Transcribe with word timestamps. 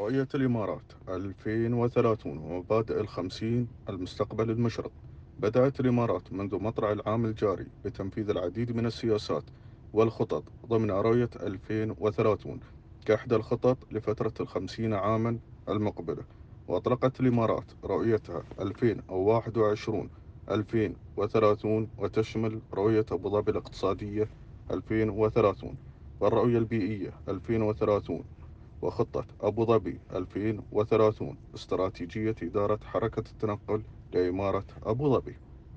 رؤية 0.00 0.28
الإمارات 0.34 0.92
2030 1.08 2.38
ومبادئ 2.38 3.00
الخمسين 3.00 3.68
المستقبل 3.88 4.50
المشرق. 4.50 4.90
بدأت 5.40 5.80
الإمارات 5.80 6.32
منذ 6.32 6.62
مطلع 6.62 6.92
العام 6.92 7.24
الجاري 7.24 7.66
بتنفيذ 7.84 8.30
العديد 8.30 8.76
من 8.76 8.86
السياسات 8.86 9.42
والخطط 9.92 10.44
ضمن 10.66 10.90
رؤية 10.90 11.28
2030 11.42 12.60
كإحدى 13.06 13.36
الخطط 13.36 13.78
لفترة 13.92 14.32
الخمسين 14.40 14.94
عاما 14.94 15.38
المقبلة. 15.68 16.24
وأطلقت 16.68 17.20
الإمارات 17.20 17.64
رؤيتها 17.84 18.42
2021 18.60 20.10
2030 20.50 21.88
وتشمل 21.98 22.60
رؤية 22.74 23.06
أبو 23.12 23.30
ظبي 23.30 23.50
الاقتصادية 23.50 24.28
2030 24.70 25.74
والرؤية 26.20 26.58
البيئية 26.58 27.10
2030 27.28 28.24
وخطة 28.82 29.26
أبو 29.40 29.64
ظبي 29.64 30.00
2030 30.12 31.38
استراتيجية 31.54 32.34
إدارة 32.42 32.78
حركة 32.84 33.20
التنقل 33.30 33.84
لإمارة 34.12 34.66
أبو 34.82 35.14
ظبي. 35.16 35.40